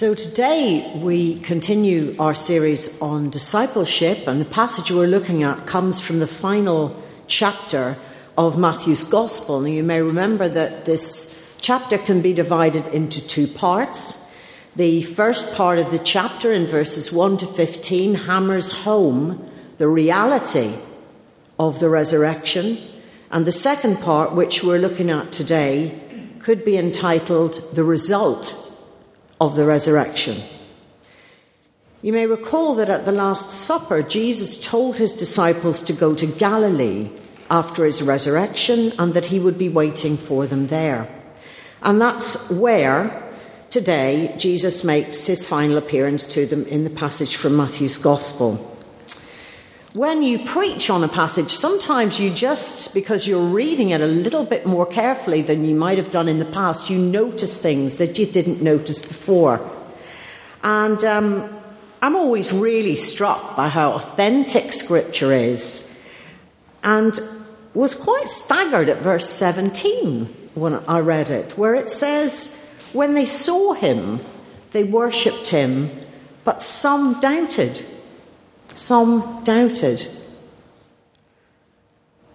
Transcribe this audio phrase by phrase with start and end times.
[0.00, 6.00] So today we continue our series on discipleship, and the passage we're looking at comes
[6.00, 7.98] from the final chapter
[8.34, 9.60] of Matthew's Gospel.
[9.60, 14.42] Now you may remember that this chapter can be divided into two parts.
[14.74, 19.46] The first part of the chapter, in verses 1 to 15, hammers home
[19.76, 20.76] the reality
[21.58, 22.78] of the resurrection.
[23.30, 26.00] And the second part, which we're looking at today,
[26.38, 28.69] could be entitled The Result
[29.40, 30.36] of the resurrection.
[32.02, 36.26] You may recall that at the Last Supper, Jesus told his disciples to go to
[36.26, 37.10] Galilee
[37.50, 41.08] after his resurrection and that he would be waiting for them there.
[41.82, 43.28] And that's where
[43.70, 48.69] today Jesus makes his final appearance to them in the passage from Matthew's Gospel.
[49.92, 54.44] When you preach on a passage, sometimes you just, because you're reading it a little
[54.44, 58.16] bit more carefully than you might have done in the past, you notice things that
[58.16, 59.60] you didn't notice before.
[60.62, 61.60] And um,
[62.00, 66.08] I'm always really struck by how authentic Scripture is,
[66.84, 67.18] and
[67.74, 73.26] was quite staggered at verse 17 when I read it, where it says, When they
[73.26, 74.20] saw him,
[74.70, 75.90] they worshipped him,
[76.44, 77.84] but some doubted.
[78.74, 80.06] Some doubted.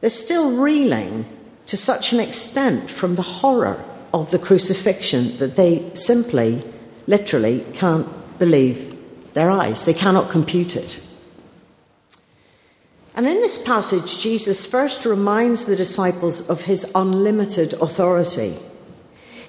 [0.00, 1.26] They're still reeling
[1.66, 6.62] to such an extent from the horror of the crucifixion that they simply,
[7.06, 8.06] literally, can't
[8.38, 8.98] believe
[9.34, 9.84] their eyes.
[9.84, 11.02] They cannot compute it.
[13.14, 18.56] And in this passage, Jesus first reminds the disciples of his unlimited authority.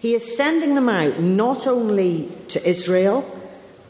[0.00, 3.22] He is sending them out not only to Israel,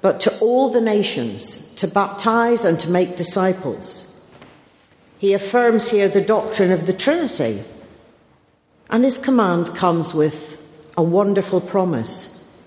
[0.03, 4.31] but to all the nations to baptize and to make disciples.
[5.19, 7.63] He affirms here the doctrine of the Trinity,
[8.91, 10.59] and his command comes with
[10.97, 12.61] a wonderful promise.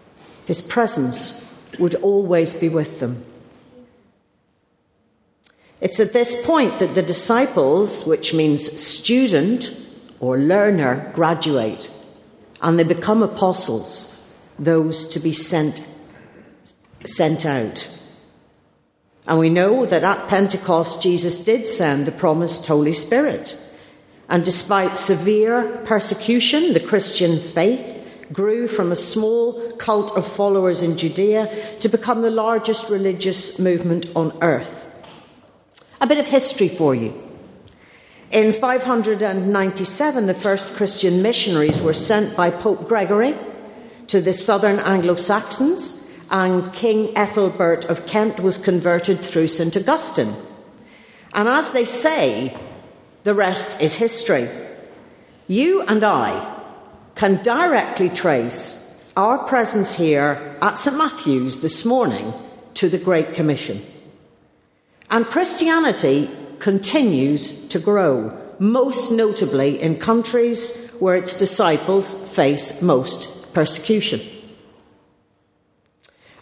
[0.45, 3.21] His presence would always be with them.
[5.81, 9.77] It's at this point that the disciples, which means student
[10.21, 11.91] or learner, graduate,
[12.61, 15.85] and they become apostles, those to be sent
[17.07, 17.91] sent out.
[19.27, 23.59] And we know that at Pentecost, Jesus did send the promised Holy Spirit.
[24.29, 27.93] And despite severe persecution, the Christian faith
[28.31, 34.07] grew from a small cult of followers in Judea to become the largest religious movement
[34.15, 34.83] on earth.
[36.01, 37.13] A bit of history for you.
[38.31, 43.35] In 597, the first Christian missionaries were sent by Pope Gregory
[44.07, 49.75] to the southern Anglo Saxons and King Ethelbert of Kent was converted through St.
[49.77, 50.33] Augustine.
[51.33, 52.57] And as they say,
[53.23, 54.47] the rest is history.
[55.47, 56.61] You and I
[57.15, 60.97] can directly trace our presence here at St.
[60.97, 62.33] Matthew's this morning
[62.73, 63.81] to the Great Commission.
[65.09, 74.19] And Christianity continues to grow, most notably in countries where its disciples face most persecution.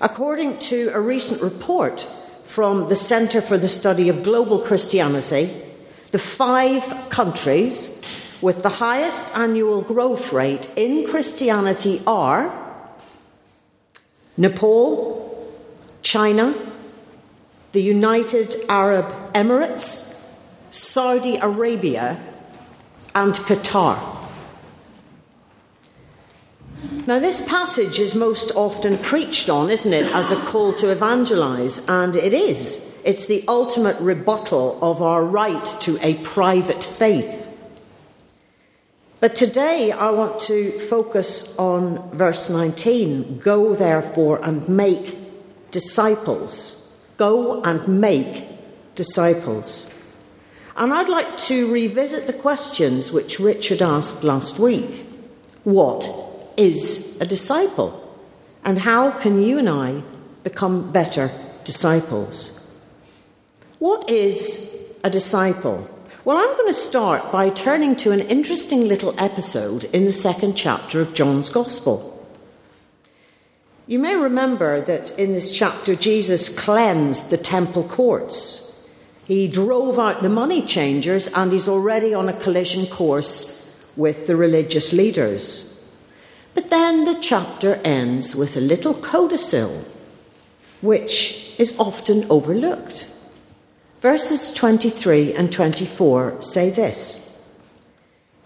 [0.03, 2.02] According to a recent report
[2.44, 5.50] from the Centre for the Study of Global Christianity,
[6.12, 8.03] the five countries
[8.42, 12.52] with the highest annual growth rate in Christianity are
[14.36, 15.50] Nepal,
[16.02, 16.53] China,
[17.72, 22.22] the United Arab Emirates, Saudi Arabia,
[23.16, 24.12] and Qatar.
[27.06, 31.86] Now, this passage is most often preached on, isn't it, as a call to evangelize,
[31.90, 33.02] and it is.
[33.03, 37.50] It's the ultimate rebuttal of our right to a private faith.
[39.19, 45.18] But today I want to focus on verse 19 Go therefore and make
[45.72, 47.06] disciples.
[47.18, 48.47] Go and make
[48.96, 50.18] disciples.
[50.78, 55.06] And I'd like to revisit the questions which Richard asked last week.
[55.66, 56.23] What
[56.58, 58.00] is a disciple?
[58.64, 60.03] And how can you and I
[60.44, 61.31] become better
[61.63, 62.60] disciples?
[63.80, 65.89] What is a disciple?
[66.25, 70.56] Well, I'm going to start by turning to an interesting little episode in the second
[70.56, 72.10] chapter of John's Gospel.
[73.86, 78.89] You may remember that in this chapter, Jesus cleansed the temple courts.
[79.25, 84.38] He drove out the money changers, and he's already on a collision course with the
[84.38, 85.73] religious leaders.
[86.54, 89.86] But then the chapter ends with a little codicil,
[90.82, 93.10] which is often overlooked.
[94.02, 97.50] Verses 23 and 24 say this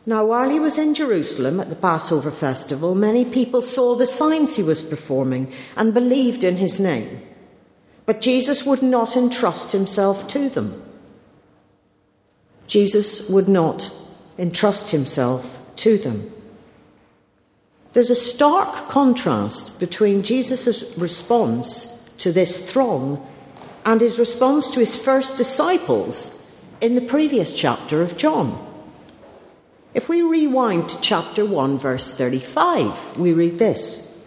[0.06, 4.56] Now, while he was in Jerusalem at the Passover festival, many people saw the signs
[4.56, 7.21] he was performing and believed in his name.
[8.06, 10.81] But Jesus would not entrust himself to them.
[12.68, 13.92] Jesus would not
[14.38, 16.31] entrust himself to them.
[17.97, 23.27] There's a stark contrast between Jesus' response to this throng
[23.88, 28.63] and his response to his first disciples in the previous chapter of John.
[29.95, 34.23] If we rewind to chapter 1, verse 35, we read this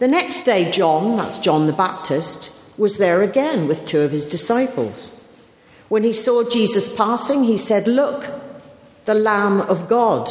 [0.00, 4.28] The next day, John, that's John the Baptist, was there again with two of his
[4.28, 5.32] disciples.
[5.88, 8.28] When he saw Jesus passing, he said, Look,
[9.04, 10.28] the Lamb of God.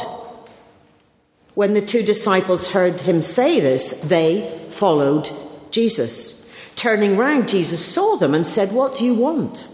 [1.58, 5.28] When the two disciples heard him say this, they followed
[5.72, 6.54] Jesus.
[6.76, 9.68] Turning round, Jesus saw them and said, What do you want?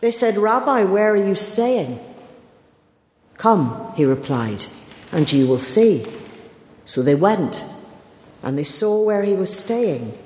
[0.00, 1.98] They said, Rabbi, where are you staying?
[3.38, 4.66] Come, he replied,
[5.10, 6.06] and you will see.
[6.84, 7.64] So they went,
[8.40, 10.16] and they saw where he was staying,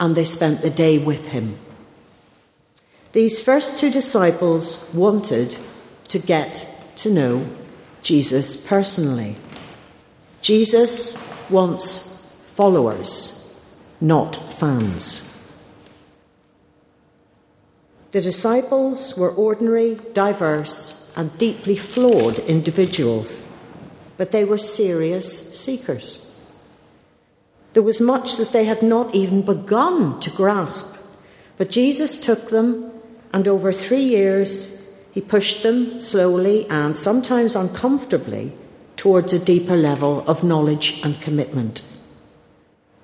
[0.00, 1.56] and they spent the day with him.
[3.12, 5.56] These first two disciples wanted
[6.08, 6.66] to get
[6.96, 7.46] to know
[8.02, 9.36] Jesus personally.
[10.42, 15.30] Jesus wants followers, not fans.
[18.12, 23.64] The disciples were ordinary, diverse, and deeply flawed individuals,
[24.16, 26.26] but they were serious seekers.
[27.72, 30.96] There was much that they had not even begun to grasp,
[31.56, 32.90] but Jesus took them,
[33.32, 38.52] and over three years, he pushed them slowly and sometimes uncomfortably
[39.00, 41.82] towards a deeper level of knowledge and commitment.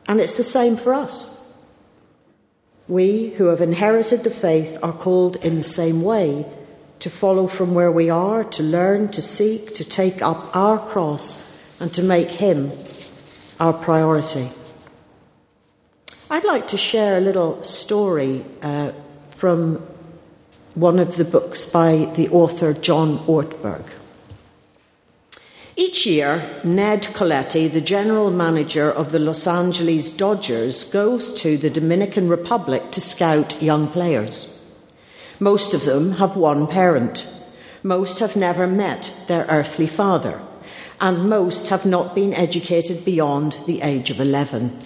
[0.07, 1.67] And it's the same for us.
[2.87, 6.45] We who have inherited the faith are called in the same way
[6.99, 11.59] to follow from where we are, to learn, to seek, to take up our cross,
[11.81, 12.73] and to make Him
[13.59, 14.51] our priority.
[16.29, 18.93] I'd like to share a little story uh,
[19.31, 19.77] from
[20.75, 23.87] one of the books by the author John Ortberg.
[25.78, 31.69] Each year, Ned Colletti, the general manager of the Los Angeles Dodgers, goes to the
[31.69, 34.75] Dominican Republic to scout young players.
[35.38, 37.28] Most of them have one parent.
[37.82, 40.40] Most have never met their earthly father.
[40.99, 44.81] And most have not been educated beyond the age of 11.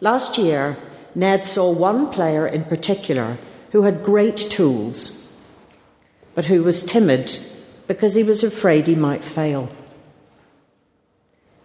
[0.00, 0.76] Last year,
[1.16, 3.38] Ned saw one player in particular
[3.72, 5.42] who had great tools,
[6.36, 7.36] but who was timid
[7.92, 9.70] because he was afraid he might fail.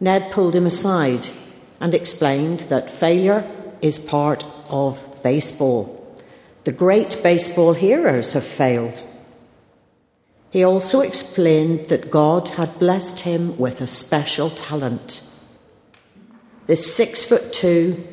[0.01, 1.25] Ned pulled him aside
[1.79, 3.49] and explained that failure
[3.81, 5.85] is part of baseball.
[6.65, 9.01] The great baseball heroes have failed.
[10.49, 15.23] He also explained that God had blessed him with a special talent.
[16.65, 18.03] This six foot two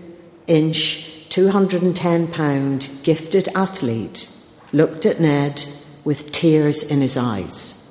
[0.46, 4.30] inch, 210 pound gifted athlete
[4.72, 5.64] looked at Ned
[6.04, 7.83] with tears in his eyes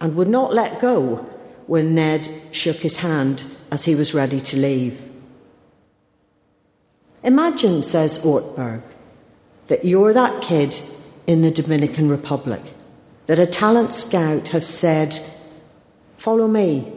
[0.00, 1.26] and would not let go
[1.66, 5.02] when Ned shook his hand as he was ready to leave.
[7.22, 8.82] Imagine, says Ortberg,
[9.66, 10.74] that you're that kid
[11.26, 12.62] in the Dominican Republic,
[13.26, 15.18] that a talent scout has said,
[16.16, 16.92] Follow me,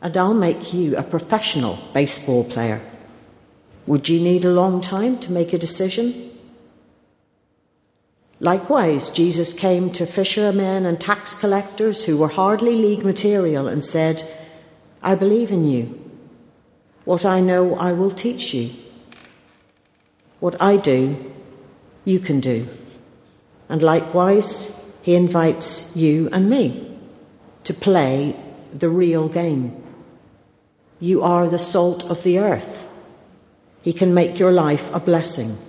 [0.00, 2.80] and I'll make you a professional baseball player.
[3.86, 6.30] Would you need a long time to make a decision?
[8.40, 14.22] Likewise, Jesus came to fishermen and tax collectors who were hardly league material and said,
[15.02, 16.02] I believe in you.
[17.04, 18.70] What I know, I will teach you.
[20.38, 21.32] What I do,
[22.04, 22.68] you can do.
[23.68, 26.98] And likewise, he invites you and me
[27.64, 28.36] to play
[28.72, 29.82] the real game.
[31.00, 32.86] You are the salt of the earth.
[33.82, 35.65] He can make your life a blessing.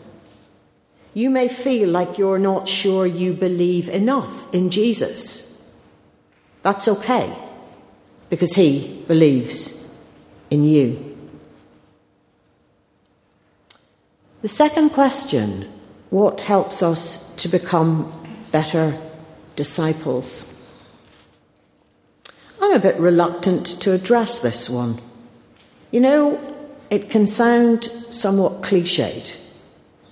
[1.17, 5.83] You may feel like you're not sure you believe enough in Jesus.
[6.61, 7.35] That's okay,
[8.29, 10.07] because He believes
[10.51, 11.17] in you.
[14.43, 15.67] The second question
[16.11, 18.13] what helps us to become
[18.51, 18.95] better
[19.55, 20.71] disciples?
[22.61, 24.99] I'm a bit reluctant to address this one.
[25.89, 26.57] You know,
[26.91, 29.46] it can sound somewhat cliched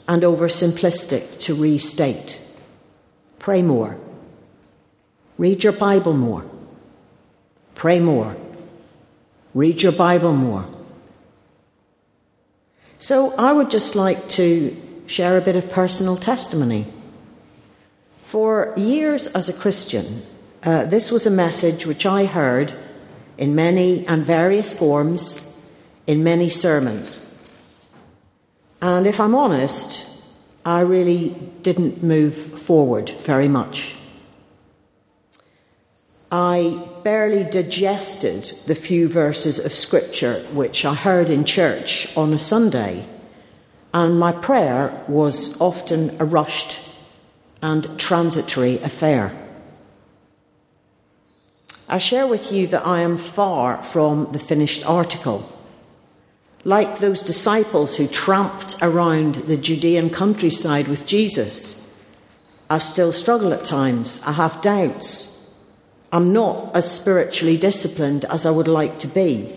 [0.07, 2.41] and oversimplistic to restate.
[3.39, 3.97] Pray more.
[5.37, 6.45] Read your Bible more.
[7.73, 8.35] Pray more.
[9.53, 10.65] Read your Bible more.
[12.97, 14.75] So I would just like to
[15.07, 16.85] share a bit of personal testimony.
[18.21, 20.23] For years as a Christian,
[20.63, 22.73] uh, this was a message which I heard
[23.37, 27.34] in many and various forms in many sermons.
[28.85, 30.23] And if I'm honest,
[30.63, 31.29] I really
[31.63, 33.95] didn't move forward very much.
[36.31, 42.37] I barely digested the few verses of Scripture which I heard in church on a
[42.37, 43.07] Sunday,
[43.91, 46.95] and my prayer was often a rushed
[47.63, 49.33] and transitory affair.
[51.89, 55.54] I share with you that I am far from the finished article.
[56.65, 62.17] Like those disciples who tramped around the Judean countryside with Jesus,
[62.71, 64.23] I still struggle at times.
[64.25, 65.71] I have doubts.
[66.11, 69.53] I'm not as spiritually disciplined as I would like to be.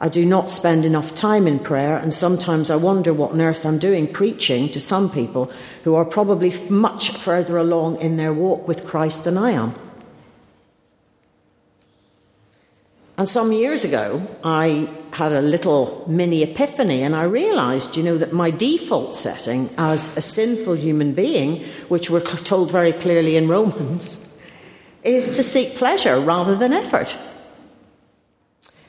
[0.00, 3.66] I do not spend enough time in prayer, and sometimes I wonder what on earth
[3.66, 5.50] I'm doing preaching to some people
[5.84, 9.74] who are probably much further along in their walk with Christ than I am.
[13.18, 18.18] And some years ago, I had a little mini epiphany and I realized, you know,
[18.18, 23.48] that my default setting as a sinful human being, which we're told very clearly in
[23.48, 24.44] Romans,
[25.02, 27.16] is to seek pleasure rather than effort.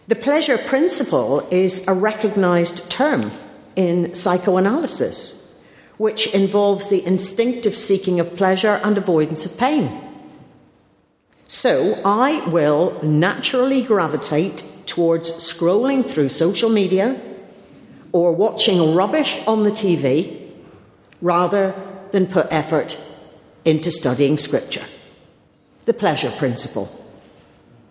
[0.09, 3.31] The pleasure principle is a recognized term
[3.77, 5.63] in psychoanalysis,
[5.97, 10.01] which involves the instinctive seeking of pleasure and avoidance of pain.
[11.47, 17.19] So I will naturally gravitate towards scrolling through social media
[18.11, 20.49] or watching rubbish on the TV
[21.21, 21.73] rather
[22.11, 22.99] than put effort
[23.65, 24.85] into studying Scripture.
[25.85, 26.89] The pleasure principle.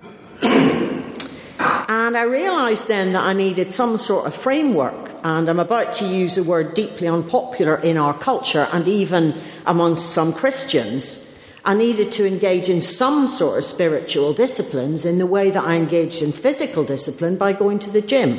[0.43, 6.07] and I realised then that I needed some sort of framework, and I'm about to
[6.07, 9.35] use a word deeply unpopular in our culture and even
[9.67, 11.26] amongst some Christians
[11.67, 15.75] I needed to engage in some sort of spiritual disciplines in the way that I
[15.75, 18.39] engaged in physical discipline by going to the gym.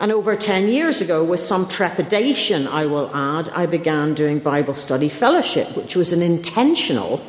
[0.00, 4.74] And over 10 years ago, with some trepidation, I will add, I began doing Bible
[4.74, 7.24] study fellowship, which was an intentional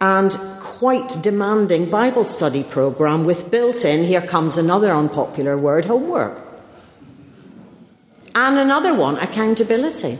[0.00, 6.40] and quite demanding Bible study program with built in, here comes another unpopular word, homework.
[8.34, 10.18] And another one, accountability.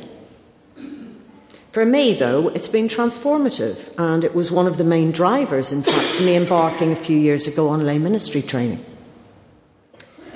[1.78, 5.82] For me, though, it's been transformative, and it was one of the main drivers, in
[5.82, 8.84] fact, to me embarking a few years ago on lay ministry training.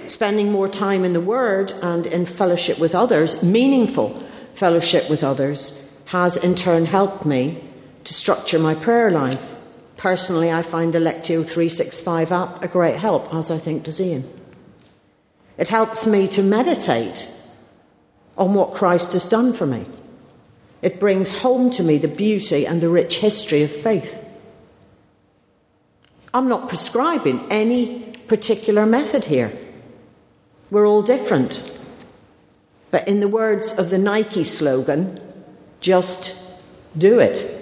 [0.06, 4.22] Spending more time in the Word and in fellowship with others, meaningful
[4.54, 7.60] fellowship with others, has in turn helped me
[8.04, 9.56] to structure my prayer life.
[9.96, 14.22] Personally, I find the Lectio 365 app a great help, as I think does Ian.
[15.58, 17.28] It helps me to meditate
[18.38, 19.86] on what Christ has done for me
[20.82, 24.18] it brings home to me the beauty and the rich history of faith.
[26.34, 29.52] I'm not prescribing any particular method here.
[30.70, 31.70] We're all different.
[32.90, 35.20] But in the words of the Nike slogan,
[35.80, 36.62] just
[36.98, 37.58] do it.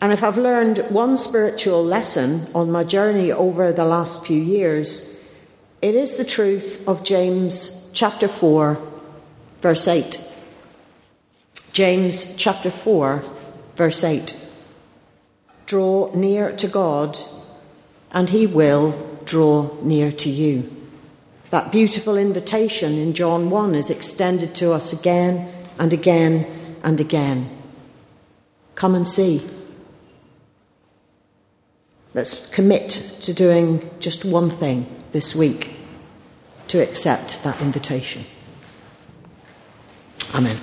[0.00, 5.34] And if I've learned one spiritual lesson on my journey over the last few years,
[5.80, 8.78] it is the truth of James chapter 4,
[9.60, 10.25] verse 8.
[11.76, 13.22] James chapter 4,
[13.74, 14.50] verse 8.
[15.66, 17.18] Draw near to God,
[18.10, 20.74] and he will draw near to you.
[21.50, 26.46] That beautiful invitation in John 1 is extended to us again and again
[26.82, 27.50] and again.
[28.74, 29.46] Come and see.
[32.14, 32.88] Let's commit
[33.20, 35.76] to doing just one thing this week
[36.68, 38.24] to accept that invitation.
[40.34, 40.56] Amen.